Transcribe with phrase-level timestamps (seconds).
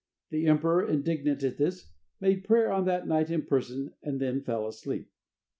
[0.31, 4.65] The emperor, indignant at this, made prayer on that night in person, and then fell
[4.67, 5.11] asleep.